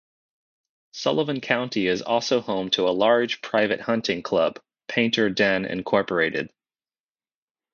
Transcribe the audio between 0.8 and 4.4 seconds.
Sullivan County is also home to a large, private hunting